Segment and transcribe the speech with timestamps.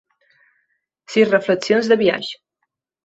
[1.15, 2.33] Sis reflexions de biaix.